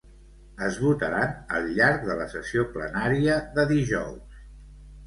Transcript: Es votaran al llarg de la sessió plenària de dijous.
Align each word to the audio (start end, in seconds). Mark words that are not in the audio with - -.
Es 0.67 0.79
votaran 0.85 1.35
al 1.59 1.69
llarg 1.75 2.09
de 2.09 2.17
la 2.23 2.27
sessió 2.35 2.67
plenària 2.73 3.39
de 3.61 3.69
dijous. 3.77 4.43